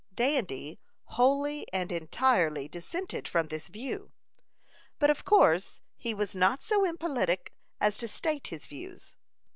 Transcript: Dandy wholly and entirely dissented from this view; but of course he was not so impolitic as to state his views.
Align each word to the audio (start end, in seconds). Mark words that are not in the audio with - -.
Dandy 0.15 0.79
wholly 1.13 1.67
and 1.71 1.91
entirely 1.91 2.67
dissented 2.67 3.27
from 3.27 3.49
this 3.49 3.67
view; 3.67 4.11
but 4.97 5.11
of 5.11 5.23
course 5.23 5.83
he 5.95 6.15
was 6.15 6.33
not 6.33 6.63
so 6.63 6.83
impolitic 6.83 7.53
as 7.79 7.99
to 7.99 8.07
state 8.07 8.47
his 8.47 8.65
views. 8.65 9.15